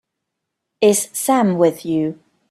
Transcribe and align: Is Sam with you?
Is 0.81 1.09
Sam 1.13 1.59
with 1.59 1.85
you? 1.85 2.19